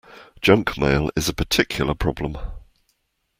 Junk 0.41 0.79
mail 0.79 1.11
is 1.15 1.29
a 1.29 1.33
particular 1.35 1.93
problem 1.93 2.35